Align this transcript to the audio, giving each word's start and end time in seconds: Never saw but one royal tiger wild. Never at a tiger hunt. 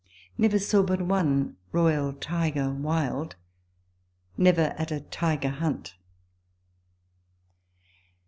Never 0.35 0.57
saw 0.57 0.81
but 0.81 0.99
one 0.99 1.57
royal 1.71 2.11
tiger 2.13 2.71
wild. 2.73 3.35
Never 4.35 4.73
at 4.79 4.89
a 4.91 5.01
tiger 5.01 5.49
hunt. 5.49 5.95